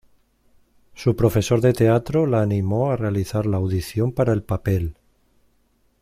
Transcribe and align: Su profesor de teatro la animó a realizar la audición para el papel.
Su 0.95 1.15
profesor 1.15 1.61
de 1.61 1.73
teatro 1.73 2.25
la 2.25 2.41
animó 2.41 2.89
a 2.89 2.95
realizar 2.97 3.45
la 3.45 3.57
audición 3.57 4.13
para 4.13 4.33
el 4.33 4.41
papel. 4.41 4.95